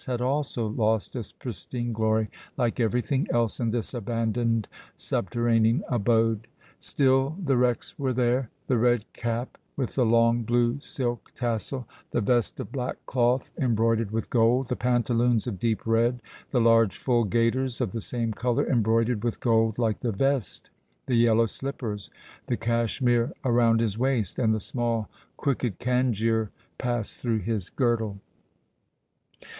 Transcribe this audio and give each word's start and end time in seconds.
had 0.07 0.19
also 0.19 0.65
lost 0.65 1.15
its 1.15 1.31
pristine 1.31 1.93
glory 1.93 2.27
like 2.57 2.79
everything 2.79 3.27
else 3.31 3.59
in 3.59 3.69
this 3.69 3.93
abandoned 3.93 4.67
subterranean 4.95 5.83
abode. 5.89 6.47
Still 6.79 7.37
the 7.39 7.55
wrecks 7.55 7.99
were 7.99 8.11
there 8.11 8.49
the 8.65 8.79
red 8.79 9.05
cap 9.13 9.59
with 9.75 9.93
the 9.93 10.03
long 10.03 10.41
blue 10.41 10.79
silk 10.79 11.31
tassel; 11.35 11.87
the 12.09 12.19
vest 12.19 12.59
of 12.59 12.71
black 12.71 12.95
cloth 13.05 13.51
embroidered 13.59 14.09
with 14.09 14.31
gold; 14.31 14.69
the 14.69 14.75
pantaloons 14.75 15.45
of 15.45 15.59
deep 15.59 15.85
red; 15.85 16.19
the 16.49 16.59
large, 16.59 16.97
full 16.97 17.23
gaiters 17.23 17.79
of 17.79 17.91
the 17.91 18.01
same 18.01 18.31
color, 18.33 18.67
embroidered 18.67 19.23
with 19.23 19.39
gold 19.39 19.77
like 19.77 19.99
the 19.99 20.11
vest; 20.11 20.71
the 21.05 21.13
yellow 21.15 21.45
slippers; 21.45 22.09
the 22.47 22.57
cachemire 22.57 23.31
around 23.45 23.79
his 23.79 23.99
waist, 23.99 24.39
and 24.39 24.51
the 24.51 24.59
small, 24.59 25.11
crooked 25.37 25.77
cangiar 25.77 26.49
passed 26.79 27.19
through 27.19 27.37
his 27.37 27.69
girdle. 27.69 28.17